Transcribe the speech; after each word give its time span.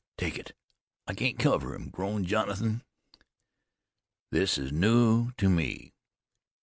"Take 0.17 0.39
it, 0.39 0.53
I 1.05 1.13
can't 1.13 1.37
cover 1.37 1.75
him," 1.75 1.91
groaned 1.91 2.25
Jonathan. 2.25 2.81
"This 4.31 4.57
is 4.57 4.71
new 4.71 5.29
to 5.33 5.47
me. 5.47 5.93